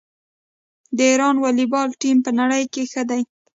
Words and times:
د 0.97 0.99
ایران 1.11 1.35
والیبال 1.39 1.89
ټیم 2.01 2.17
په 2.25 2.31
نړۍ 2.39 2.63
کې 2.73 2.83
ښه 2.91 3.03
دی. 3.09 3.21